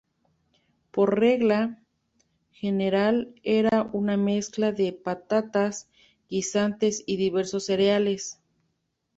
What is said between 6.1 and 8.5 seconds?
guisantes y diversos cereales.